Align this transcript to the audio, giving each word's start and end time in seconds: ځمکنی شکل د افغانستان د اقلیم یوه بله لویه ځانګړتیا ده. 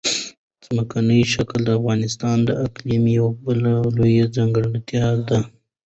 ځمکنی 0.65 1.19
شکل 1.33 1.59
د 1.65 1.69
افغانستان 1.79 2.37
د 2.45 2.49
اقلیم 2.65 3.03
یوه 3.17 3.31
بله 3.45 3.73
لویه 3.97 4.25
ځانګړتیا 4.35 5.07
ده. 5.27 5.39